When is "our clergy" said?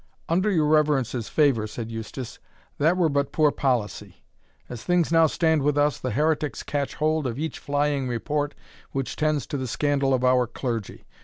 10.23-11.05